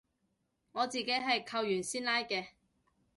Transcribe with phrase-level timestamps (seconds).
[0.71, 2.47] 我自己係扣完先拉嘅